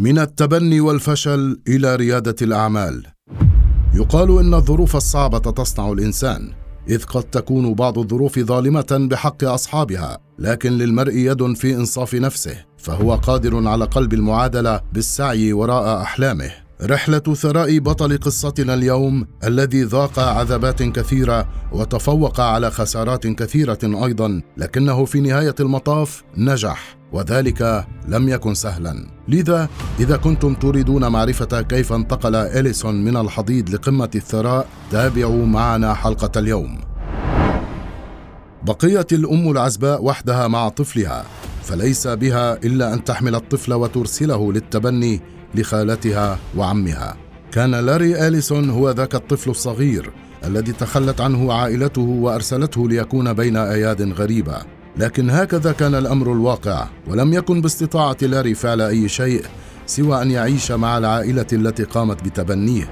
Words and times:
من 0.00 0.18
التبني 0.18 0.80
والفشل 0.80 1.60
إلى 1.68 1.96
ريادة 1.96 2.34
الأعمال. 2.42 3.06
يقال 3.94 4.38
إن 4.38 4.54
الظروف 4.54 4.96
الصعبة 4.96 5.38
تصنع 5.38 5.92
الإنسان 5.92 6.52
إذ 6.88 7.04
قد 7.04 7.22
تكون 7.22 7.74
بعض 7.74 7.98
الظروف 7.98 8.38
ظالمة 8.38 9.08
بحق 9.10 9.44
أصحابها 9.44 10.18
لكن 10.38 10.72
للمرء 10.72 11.12
يد 11.12 11.52
في 11.56 11.74
إنصاف 11.74 12.14
نفسه 12.14 12.64
فهو 12.78 13.14
قادر 13.14 13.68
على 13.68 13.84
قلب 13.84 14.14
المعادلة 14.14 14.80
بالسعي 14.92 15.52
وراء 15.52 16.02
أحلامه. 16.02 16.50
رحلة 16.82 17.18
ثراء 17.18 17.78
بطل 17.78 18.18
قصتنا 18.18 18.74
اليوم 18.74 19.26
الذي 19.44 19.82
ذاق 19.82 20.18
عذابات 20.18 20.82
كثيرة 20.82 21.48
وتفوق 21.72 22.40
على 22.40 22.70
خسارات 22.70 23.26
كثيرة 23.26 23.78
أيضا 23.84 24.42
لكنه 24.56 25.04
في 25.04 25.20
نهاية 25.20 25.54
المطاف 25.60 26.22
نجح 26.36 26.96
وذلك 27.12 27.86
لم 28.08 28.28
يكن 28.28 28.54
سهلا. 28.54 29.06
لذا 29.28 29.68
إذا 30.00 30.16
كنتم 30.16 30.54
تريدون 30.54 31.08
معرفة 31.08 31.62
كيف 31.62 31.92
انتقل 31.92 32.34
إليسون 32.34 33.04
من 33.04 33.16
الحضيض 33.16 33.70
لقمة 33.70 34.10
الثراء 34.14 34.66
تابعوا 34.90 35.46
معنا 35.46 35.94
حلقة 35.94 36.40
اليوم. 36.40 36.80
بقيت 38.62 39.12
الأم 39.12 39.50
العزباء 39.50 40.04
وحدها 40.04 40.48
مع 40.48 40.68
طفلها 40.68 41.24
فليس 41.62 42.06
بها 42.06 42.52
إلا 42.52 42.94
أن 42.94 43.04
تحمل 43.04 43.34
الطفل 43.34 43.72
وترسله 43.72 44.52
للتبني 44.52 45.20
لخالتها 45.54 46.38
وعمها. 46.56 47.16
كان 47.52 47.74
لاري 47.74 48.28
أليسون 48.28 48.70
هو 48.70 48.90
ذاك 48.90 49.14
الطفل 49.14 49.50
الصغير 49.50 50.10
الذي 50.44 50.72
تخلت 50.72 51.20
عنه 51.20 51.52
عائلته 51.52 52.02
وأرسلته 52.02 52.88
ليكون 52.88 53.32
بين 53.32 53.56
أياد 53.56 54.12
غريبة. 54.12 54.56
لكن 54.96 55.30
هكذا 55.30 55.72
كان 55.72 55.94
الأمر 55.94 56.32
الواقع 56.32 56.88
ولم 57.08 57.32
يكن 57.32 57.60
باستطاعة 57.60 58.16
لاري 58.22 58.54
فعل 58.54 58.80
أي 58.80 59.08
شيء 59.08 59.44
سوى 59.86 60.22
أن 60.22 60.30
يعيش 60.30 60.72
مع 60.72 60.98
العائلة 60.98 61.46
التي 61.52 61.84
قامت 61.84 62.24
بتبنيه. 62.24 62.90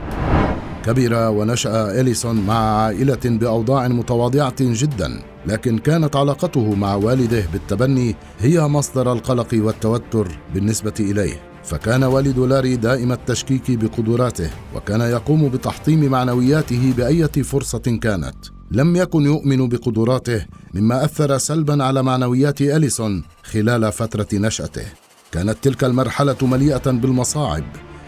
كبر 0.84 1.28
ونشأ 1.28 2.00
أليسون 2.00 2.46
مع 2.46 2.54
عائلة 2.54 3.18
بأوضاع 3.24 3.88
متواضعة 3.88 4.56
جدا 4.60 5.22
لكن 5.46 5.78
كانت 5.78 6.16
علاقته 6.16 6.74
مع 6.74 6.95
والده 6.95 7.45
بالتبني 7.52 8.16
هي 8.40 8.60
مصدر 8.60 9.12
القلق 9.12 9.48
والتوتر 9.54 10.28
بالنسبة 10.54 10.95
إليه. 11.00 11.40
فكان 11.69 12.05
والد 12.05 12.38
لاري 12.38 12.77
دائم 12.77 13.13
التشكيك 13.13 13.71
بقدراته 13.71 14.51
وكان 14.74 15.01
يقوم 15.01 15.49
بتحطيم 15.49 16.05
معنوياته 16.05 16.95
بأية 16.97 17.43
فرصة 17.43 17.99
كانت. 18.02 18.37
لم 18.71 18.97
يكن 18.97 19.23
يؤمن 19.23 19.69
بقدراته 19.69 20.46
مما 20.74 21.05
أثر 21.05 21.39
سلبا 21.39 21.85
على 21.85 22.02
معنويات 22.02 22.61
أليسون 22.61 23.24
خلال 23.43 23.93
فترة 23.93 24.27
نشأته. 24.33 24.85
كانت 25.33 25.57
تلك 25.63 25.85
المرحلة 25.85 26.37
مليئة 26.43 26.91
بالمصاعب 26.91 27.65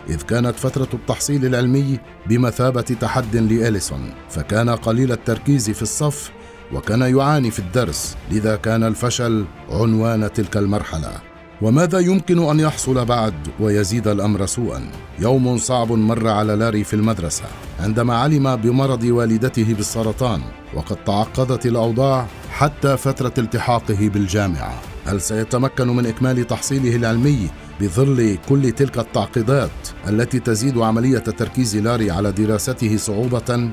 إذ 0.08 0.22
كانت 0.22 0.56
فترة 0.56 0.88
التحصيل 0.94 1.47
العلمي 1.47 1.98
بمثابة 2.27 2.81
تحد 2.81 3.36
لإليسون. 3.36 4.12
فكان 4.31 4.70
قليل 4.70 5.12
التركيز 5.12 5.70
في 5.70 5.83
الصف 5.83 6.31
وكان 6.72 7.00
يعاني 7.00 7.50
في 7.50 7.58
الدرس 7.58 8.16
لذا 8.31 8.56
كان 8.56 8.83
الفشل 8.83 9.44
عنوان 9.70 10.33
تلك 10.33 10.56
المرحلة. 10.56 11.29
وماذا 11.62 11.98
يمكن 11.98 12.48
أن 12.48 12.61
يحصل 12.61 13.05
بعد 13.05 13.34
ويزيد 13.61 14.08
الأمر 14.08 14.47
سوءا؟ 14.47 14.91
يوم 15.19 15.58
صعب 15.58 15.92
مر 15.92 16.28
على 16.28 16.56
لاري 16.56 16.84
في 16.84 16.94
المدرسة. 16.94 17.44
عندما 17.80 18.16
علم 18.16 18.56
بمرض 18.56 19.05
والدته 19.05 19.75
بالسرطان 19.75 20.41
وقد 20.75 21.05
تعقدت 21.05 21.66
الأوضاع 21.66 22.27
حتى 22.50 22.97
فترة 22.97 23.34
التحاقه 23.38 24.08
بالجامعة. 24.08 24.81
هل 25.06 25.20
سيتمكن 25.20 25.88
من 25.88 26.06
إكمال 26.06 26.47
تحصيله 26.47 26.97
العلمي 26.97 27.48
بظل 27.81 28.38
كل 28.48 28.72
تلك 28.72 28.98
التعقيدات 28.98 29.88
التي 30.08 30.38
تزيد 30.38 30.78
عملية 30.78 31.19
تركيز 31.19 31.77
لاري 31.77 32.11
على 32.11 32.33
دراسته 32.33 32.97
صعوبة؟ 32.97 33.70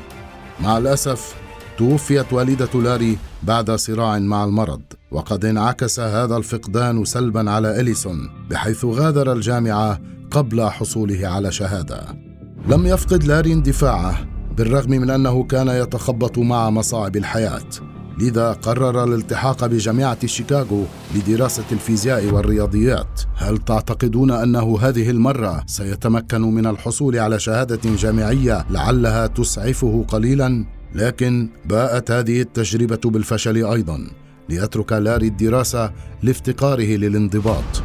مع 0.60 0.78
الأسف 0.78 1.36
توفيت 1.78 2.34
والدة 2.34 2.82
لاري 2.82 3.18
بعد 3.44 3.72
صراع 3.72 4.20
مع 4.20 4.44
المرض. 4.44 4.82
وقد 5.12 5.46
انعكس 5.46 6.00
هذا 6.00 6.38
الفقدان 6.38 7.06
سلبا 7.06 7.52
على 7.52 7.80
إليسون 7.82 8.30
بحيث 8.50 8.86
غادر 8.86 9.34
الجامعة 9.34 10.00
قبل 10.32 10.62
حصوله 10.62 11.28
على 11.28 11.52
شهادة. 11.52 12.02
لم 12.68 12.86
يفقد 12.86 13.24
لاري 13.24 13.54
اندفاعه 13.54 14.28
بالرغم 14.58 14.92
من 14.92 15.10
أنه 15.10 15.44
كان 15.44 15.68
يتخبط 15.68 16.38
مع 16.38 16.70
مصاعب 16.70 17.16
الحياة. 17.16 17.70
لذا 18.20 18.52
قرر 18.52 19.04
الالتحاق 19.04 19.66
بجامعة 19.66 20.28
شيكاغو 20.28 20.86
لدراسة 21.16 21.64
الفيزياء 21.72 22.26
والرياضيات. 22.26 23.22
هل 23.36 23.58
تعتقدون 23.58 24.32
أنه 24.32 24.80
هذه 24.82 25.10
المرة 25.10 25.64
سيتمكن 25.68 26.42
من 26.42 26.68
الحصول 26.68 27.20
على 27.20 27.40
شهادة 27.40 27.96
جامعية 27.96 28.66
لعلها 28.70 29.28
تسعفه 29.28 30.06
قليلا؟ 30.08 30.66
لكن 30.96 31.50
باءت 31.66 32.12
هذه 32.12 32.42
التجربة 32.42 33.02
بالفشل 33.06 33.66
أيضا. 33.66 34.08
ليترك 34.50 34.94
لاري 34.94 35.28
الدراسة 35.28 35.92
لافتقاره 36.24 36.96
للانضباط. 36.96 37.84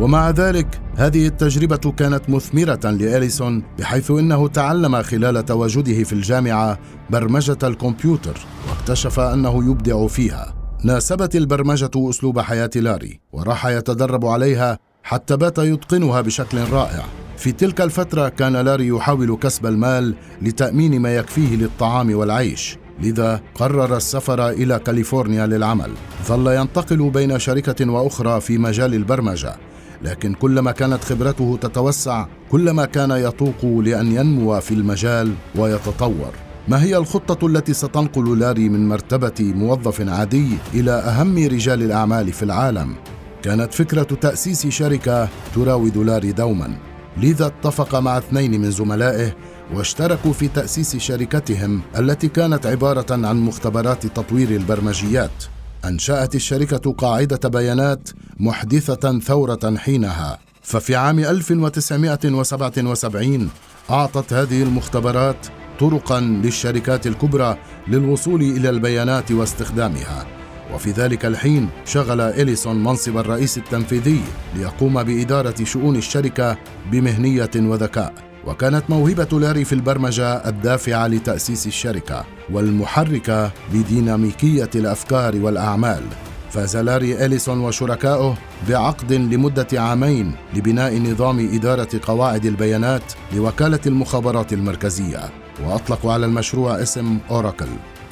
ومع 0.00 0.30
ذلك 0.30 0.80
هذه 0.96 1.26
التجربة 1.26 1.92
كانت 1.96 2.30
مثمرة 2.30 2.90
لأليسون 2.90 3.62
بحيث 3.78 4.10
إنه 4.10 4.48
تعلم 4.48 5.02
خلال 5.02 5.44
تواجده 5.44 6.04
في 6.04 6.12
الجامعة 6.12 6.78
برمجة 7.10 7.58
الكمبيوتر 7.62 8.38
واكتشف 8.68 9.20
أنه 9.20 9.70
يبدع 9.70 10.06
فيها. 10.06 10.54
ناسبت 10.84 11.36
البرمجة 11.36 11.90
أسلوب 11.96 12.40
حياة 12.40 12.70
لاري 12.76 13.20
وراح 13.32 13.66
يتدرب 13.66 14.26
عليها 14.26 14.78
حتى 15.02 15.36
بات 15.36 15.58
يتقنها 15.58 16.20
بشكل 16.20 16.58
رائع. 16.58 17.04
في 17.36 17.52
تلك 17.52 17.80
الفترة 17.80 18.28
كان 18.28 18.56
لاري 18.56 18.88
يحاول 18.88 19.36
كسب 19.36 19.66
المال 19.66 20.14
لتأمين 20.42 21.00
ما 21.00 21.16
يكفيه 21.16 21.56
للطعام 21.56 22.14
والعيش. 22.14 22.78
لذا 23.00 23.40
قرر 23.54 23.96
السفر 23.96 24.48
إلى 24.48 24.78
كاليفورنيا 24.78 25.46
للعمل. 25.46 25.90
ظل 26.26 26.46
ينتقل 26.46 27.10
بين 27.10 27.38
شركة 27.38 27.90
وأخرى 27.90 28.40
في 28.40 28.58
مجال 28.58 28.94
البرمجة 28.94 29.56
لكن 30.02 30.34
كلما 30.34 30.72
كانت 30.72 31.04
خبرته 31.04 31.58
تتوسع 31.60 32.26
كلما 32.50 32.84
كان 32.84 33.10
يتوق 33.10 33.64
لأن 33.64 34.12
ينمو 34.12 34.60
في 34.60 34.74
المجال 34.74 35.32
ويتطور. 35.56 36.32
ما 36.68 36.82
هي 36.82 36.96
الخطة 36.96 37.46
التي 37.46 37.72
ستنقل 37.72 38.38
لاري 38.38 38.68
من 38.68 38.88
مرتبة 38.88 39.32
موظف 39.40 40.08
عادي 40.08 40.48
إلى 40.74 40.90
أهم 40.90 41.38
رجال 41.38 41.82
الأعمال 41.82 42.32
في 42.32 42.42
العالم؟ 42.42 42.94
كانت 43.42 43.74
فكرة 43.74 44.02
تأسيس 44.02 44.66
شركة 44.66 45.28
تراود 45.54 45.96
لاري 45.96 46.32
دوما. 46.32 46.76
لذا 47.16 47.46
اتفق 47.46 47.94
مع 47.94 48.18
اثنين 48.18 48.60
من 48.60 48.70
زملائه 48.70 49.34
واشتركوا 49.74 50.32
في 50.32 50.48
تأسيس 50.48 50.96
شركتهم 50.96 51.80
التي 51.98 52.28
كانت 52.28 52.66
عبارة 52.66 53.06
عن 53.10 53.40
مختبرات 53.40 54.06
تطوير 54.06 54.50
البرمجيات. 54.50 55.44
أنشأت 55.84 56.34
الشركة 56.34 56.92
قاعدة 56.92 57.48
بيانات 57.48 58.08
محدثة 58.40 59.18
ثورة 59.18 59.76
حينها، 59.76 60.38
ففي 60.62 60.96
عام 60.96 61.18
1977 61.18 63.50
أعطت 63.90 64.32
هذه 64.32 64.62
المختبرات 64.62 65.46
طرقا 65.80 66.20
للشركات 66.20 67.06
الكبرى 67.06 67.58
للوصول 67.88 68.42
إلى 68.42 68.70
البيانات 68.70 69.32
واستخدامها. 69.32 70.26
وفي 70.74 70.90
ذلك 70.90 71.26
الحين 71.26 71.68
شغل 71.84 72.20
إليسون 72.20 72.84
منصب 72.84 73.16
الرئيس 73.16 73.58
التنفيذي 73.58 74.20
ليقوم 74.54 75.02
بإدارة 75.02 75.64
شؤون 75.64 75.96
الشركة 75.96 76.58
بمهنية 76.90 77.50
وذكاء. 77.56 78.31
وكانت 78.46 78.84
موهبة 78.88 79.40
لاري 79.40 79.64
في 79.64 79.72
البرمجة 79.72 80.48
الدافعة 80.48 81.06
لتأسيس 81.06 81.66
الشركة 81.66 82.24
والمحركة 82.52 83.50
لديناميكية 83.74 84.70
الأفكار 84.74 85.36
والأعمال. 85.36 86.02
فاز 86.50 86.76
لاري 86.76 87.24
إليسون 87.24 87.60
وشركائه 87.60 88.34
بعقد 88.68 89.12
لمدة 89.12 89.66
عامين 89.72 90.34
لبناء 90.54 90.98
نظام 90.98 91.54
إدارة 91.54 91.88
قواعد 92.02 92.44
البيانات 92.44 93.12
لوكالة 93.34 93.80
المخابرات 93.86 94.52
المركزية. 94.52 95.20
وأطلقوا 95.64 96.12
على 96.12 96.26
المشروع 96.26 96.82
اسم 96.82 97.18
أوراكل. 97.30 97.68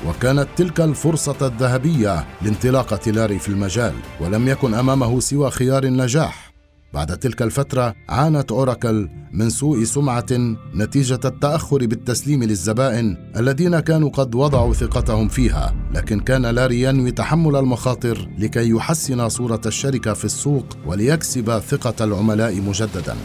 وكانت 0.08 0.48
تلك 0.56 0.80
الفرصة 0.80 1.46
الذهبية 1.46 2.26
لانطلاقة 2.42 3.10
لاري 3.10 3.38
في 3.38 3.48
المجال 3.48 3.94
ولم 4.20 4.48
يكن 4.48 4.74
أمامه 4.74 5.20
سوى 5.20 5.50
خيار 5.50 5.84
النجاح. 5.84 6.49
بعد 6.94 7.18
تلك 7.18 7.42
الفترة 7.42 7.94
عانت 8.08 8.52
أوراكل 8.52 9.08
من 9.32 9.50
سوء 9.50 9.84
سمعة 9.84 10.26
نتيجة 10.74 11.20
التأخر 11.24 11.86
بالتسليم 11.86 12.44
للزبائن 12.44 13.16
الذين 13.36 13.80
كانوا 13.80 14.10
قد 14.10 14.34
وضعوا 14.34 14.74
ثقتهم 14.74 15.28
فيها، 15.28 15.74
لكن 15.94 16.20
كان 16.20 16.46
لاري 16.46 16.82
ينوي 16.82 17.10
تحمل 17.10 17.56
المخاطر 17.56 18.28
لكي 18.38 18.70
يحسن 18.70 19.28
صورة 19.28 19.60
الشركة 19.66 20.12
في 20.12 20.24
السوق 20.24 20.66
وليكسب 20.86 21.58
ثقة 21.58 22.04
العملاء 22.04 22.60
مجددا. 22.60 23.16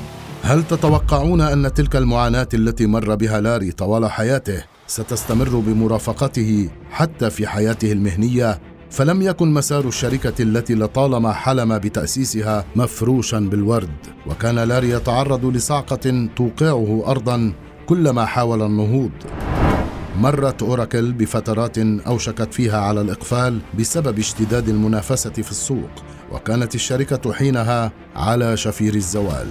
هل 0.43 0.63
تتوقعون 0.63 1.41
أن 1.41 1.73
تلك 1.73 1.95
المعاناة 1.95 2.49
التي 2.53 2.85
مر 2.85 3.15
بها 3.15 3.41
لاري 3.41 3.71
طوال 3.71 4.11
حياته 4.11 4.63
ستستمر 4.87 5.49
بمرافقته 5.49 6.69
حتى 6.91 7.29
في 7.29 7.47
حياته 7.47 7.91
المهنية 7.91 8.59
فلم 8.95 9.21
يكن 9.21 9.53
مسار 9.53 9.87
الشركة 9.87 10.43
التي 10.43 10.75
لطالما 10.75 11.33
حلم 11.33 11.77
بتأسيسها 11.77 12.65
مفروشا 12.75 13.39
بالورد 13.39 13.89
وكان 14.27 14.55
لاري 14.59 14.89
يتعرض 14.89 15.45
لصعقة 15.45 16.27
توقعه 16.35 17.03
أرضا 17.07 17.53
كلما 17.85 18.25
حاول 18.25 18.61
النهوض. 18.61 19.11
مرت 20.17 20.63
أوراكل 20.63 21.13
بفترات 21.13 21.77
أوشكت 22.07 22.53
فيها 22.53 22.81
على 22.81 23.01
الإقفال 23.01 23.59
بسبب 23.79 24.19
اشتداد 24.19 24.69
المنافسة 24.69 25.31
في 25.31 25.51
السوق 25.51 25.89
وكانت 26.31 26.75
الشركة 26.75 27.33
حينها 27.33 27.91
على 28.15 28.57
شفير 28.57 28.95
الزوال. 28.95 29.47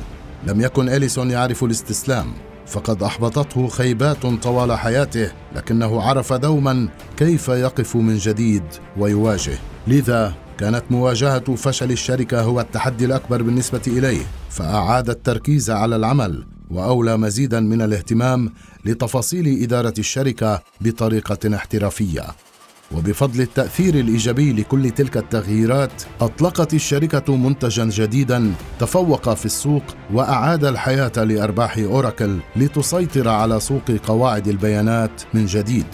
لم 0.47 0.61
يكن 0.61 0.89
إليسون 0.89 1.31
يعرف 1.31 1.65
الاستسلام. 1.65 2.27
فقد 2.67 3.03
أحبطته 3.03 3.69
خيبات 3.69 4.27
طوال 4.27 4.73
حياته 4.73 5.31
لكنه 5.57 6.03
عرف 6.03 6.33
دوما 6.33 6.89
كيف 7.17 7.49
يقف 7.49 7.97
من 7.97 8.17
جديد 8.17 8.63
ويواجه. 8.97 9.59
لذا 9.87 10.35
كانت 10.59 10.83
مواجهة 10.91 11.55
فشل 11.55 11.93
الشركة 11.93 12.41
هو 12.41 12.61
التحدي 12.61 13.05
الأكبر 13.05 13.43
بالنسبة 13.43 13.83
إليه 13.87 14.23
فأعاد 14.51 15.11
التركيز 15.11 15.71
على 15.71 15.97
العمل 15.97 16.47
وأولى 16.71 17.17
مزيدا 17.17 17.61
من 17.61 17.83
الاهتمام 17.83 18.53
لتفاصيل 18.85 19.63
إدارة 19.63 19.95
الشركة 19.99 20.63
بطريقة 20.81 21.55
احترافية. 21.55 22.25
وبفضل 22.97 23.41
التأثير 23.41 23.95
الإيجابي 23.95 24.53
لكل 24.53 24.91
تلك 24.91 25.17
التغييرات 25.17 26.03
أطلقت 26.21 26.75
الشركة 26.75 27.37
منتجا 27.37 27.85
جديدا 27.85 28.53
تفوق 28.79 29.35
في 29.35 29.47
السوق 29.47 29.83
وأعاد 30.13 30.65
الحياة 30.65 31.13
لأرباح 31.17 31.79
أوراكل 31.79 32.39
لتسيطر 32.57 33.29
على 33.29 33.61
سوق 33.61 33.91
قواعد 34.07 34.49
البيانات 34.49 35.23
من 35.35 35.47
جديد. 35.47 35.87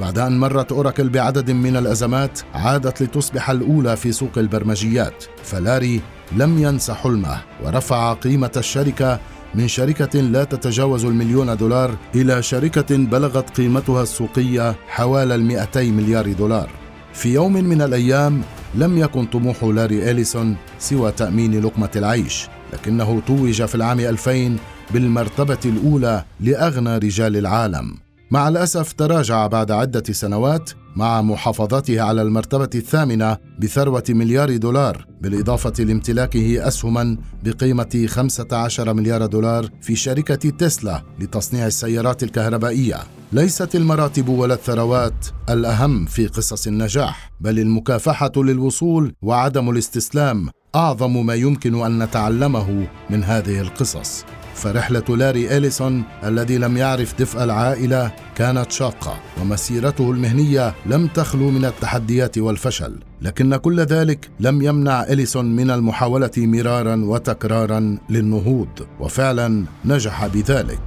بعد 0.00 0.18
أن 0.18 0.40
مرت 0.40 0.72
أوراكل 0.72 1.08
بعدد 1.08 1.50
من 1.50 1.76
الأزمات 1.76 2.40
عادت 2.54 3.02
لتصبح 3.02 3.50
الأولى 3.50 3.96
في 3.96 4.12
سوق 4.12 4.38
البرمجيات. 4.38 5.24
فلاري 5.44 6.00
لم 6.32 6.58
ينس 6.58 6.90
حلمه 6.90 7.42
ورفع 7.64 8.12
قيمة 8.12 8.50
الشركة 8.56 9.20
من 9.54 9.68
شركة 9.68 10.20
لا 10.20 10.44
تتجاوز 10.44 11.04
المليون 11.04 11.56
دولار 11.56 11.96
إلى 12.14 12.42
شركة 12.42 12.96
بلغت 12.96 13.50
قيمتها 13.56 14.02
السوقية 14.02 14.76
حوالي 14.88 15.34
المئتي 15.34 15.90
مليار 15.90 16.32
دولار. 16.32 16.70
في 17.14 17.34
يوم 17.34 17.52
من 17.52 17.82
الأيام 17.82 18.42
لم 18.74 18.98
يكن 18.98 19.26
طموح 19.26 19.64
لاري 19.64 20.10
إليسون 20.10 20.56
سوى 20.78 21.12
تأمين 21.12 21.60
لقمة 21.60 21.90
العيش 21.96 22.48
لكنه 22.72 23.22
توج 23.26 23.62
في 23.64 23.74
العام 23.74 24.00
2000 24.00 24.56
بالمرتبة 24.90 25.58
الأولى 25.64 26.24
لأغنى 26.40 26.98
رجال 26.98 27.36
العالم. 27.36 27.94
مع 28.32 28.48
الأسف 28.48 28.92
تراجع 28.92 29.46
بعد 29.46 29.70
عدة 29.70 30.12
سنوات 30.12 30.70
مع 30.96 31.22
محافظته 31.22 32.00
على 32.00 32.22
المرتبة 32.22 32.70
الثامنة 32.74 33.36
بثروة 33.58 34.04
مليار 34.08 34.56
دولار 34.56 35.06
بالإضافة 35.20 35.84
لامتلاكه 35.84 36.68
أسهما 36.68 37.16
بقيمة 37.44 38.06
15 38.08 38.92
مليار 38.94 39.26
دولار 39.26 39.68
في 39.80 39.96
شركة 39.96 40.50
تسلا 40.50 41.02
لتصنيع 41.20 41.66
السيارات 41.66 42.22
الكهربائية. 42.22 42.96
ليست 43.32 43.74
المراتب 43.74 44.28
ولا 44.28 44.54
الثروات 44.54 45.26
الأهم 45.50 46.06
في 46.06 46.26
قصص 46.26 46.66
النجاح 46.66 47.32
بل 47.40 47.58
المكافحة 47.58 48.32
للوصول 48.36 49.14
وعدم 49.22 49.70
الاستسلام 49.70 50.48
أعظم 50.74 51.26
ما 51.26 51.34
يمكن 51.34 51.84
أن 51.84 52.02
نتعلمه 52.02 52.86
من 53.10 53.24
هذه 53.24 53.60
القصص. 53.60 54.24
فرحلة 54.54 55.16
لاري 55.16 55.56
إليسون 55.56 56.02
الذي 56.24 56.58
لم 56.58 56.76
يعرف 56.76 57.20
دفء 57.20 57.44
العائلة 57.44 58.12
كانت 58.34 58.72
شاقة 58.72 59.18
ومسيرته 59.40 60.10
المهنية 60.10 60.74
لم 60.86 61.06
تخلو 61.06 61.50
من 61.50 61.64
التحديات 61.64 62.38
والفشل. 62.38 62.98
لكن 63.22 63.56
كل 63.56 63.80
ذلك 63.80 64.30
لم 64.40 64.62
يمنع 64.62 65.02
إليسون 65.02 65.56
من 65.56 65.70
المحاولة 65.70 66.30
مرارا 66.36 66.96
وتكرارا 67.04 67.98
للنهوض 68.10 68.68
وفعلا 69.00 69.64
نجح 69.84 70.26
بذلك. 70.26 70.80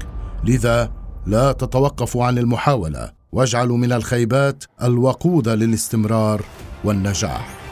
لذا 0.44 0.92
لا 1.28 1.52
تتوقفوا 1.52 2.26
عن 2.26 2.38
المحاولة 2.38 3.12
واجعلوا 3.32 3.78
من 3.78 3.92
الخيبات 3.92 4.64
الوقود 4.84 5.50
للاستمرار 5.50 6.42
والنجاح. 6.84 7.65